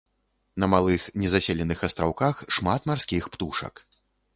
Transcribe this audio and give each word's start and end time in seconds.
На 0.63 0.69
малых 0.73 1.01
незаселеных 1.25 1.85
астраўках 1.91 2.43
шмат 2.59 2.81
марскіх 2.93 3.23
птушак. 3.37 3.89